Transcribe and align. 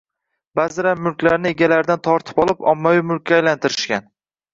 Baʼzilar 0.59 1.01
mulklarni 1.07 1.49
egalaridan 1.55 2.01
tortib 2.07 2.41
olib, 2.45 2.65
ommaviy 2.73 3.05
mulkka 3.11 3.37
aylantirishgan 3.39 4.09